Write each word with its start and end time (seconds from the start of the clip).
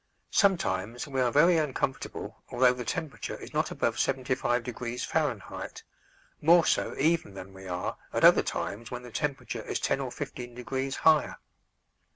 Sometimes 0.31 1.07
we 1.07 1.21
are 1.21 1.31
very 1.31 1.57
uncomfortable 1.57 2.41
although 2.49 2.73
the 2.73 2.83
temperature 2.83 3.35
is 3.37 3.53
not 3.53 3.69
above 3.69 3.99
75 3.99 4.63
degrees 4.63 5.03
Fahrenheit, 5.03 5.83
more 6.41 6.65
so 6.65 6.95
even 6.97 7.35
than 7.35 7.53
we 7.53 7.67
are 7.67 7.97
at 8.11 8.23
other 8.23 8.41
times 8.41 8.89
when 8.89 9.03
the 9.03 9.11
temperature 9.11 9.61
is 9.61 9.79
ten 9.79 9.99
or 9.99 10.11
fifteen 10.11 10.55
degrees 10.55 10.95
higher. 10.95 11.35